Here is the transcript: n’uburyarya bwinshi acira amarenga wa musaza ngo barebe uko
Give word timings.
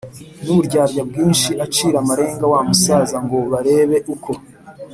n’uburyarya 0.43 1.01
bwinshi 1.09 1.51
acira 1.65 1.97
amarenga 2.03 2.43
wa 2.51 2.59
musaza 2.67 3.17
ngo 3.25 3.37
barebe 3.51 3.97
uko 4.15 4.31